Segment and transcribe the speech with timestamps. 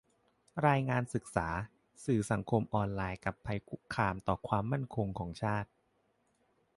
[0.67, 1.47] รายงานศึกษา
[2.05, 5.69] "สื่อสังคมออนไลน์กับภัยคุกคามต่อความมั่นคงของชาติ"